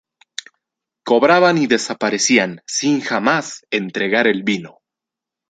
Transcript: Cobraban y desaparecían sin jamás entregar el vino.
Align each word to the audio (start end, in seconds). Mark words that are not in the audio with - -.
Cobraban 1.03 1.59
y 1.59 1.67
desaparecían 1.67 2.63
sin 2.65 3.01
jamás 3.01 3.67
entregar 3.69 4.25
el 4.25 4.41
vino. 4.41 4.79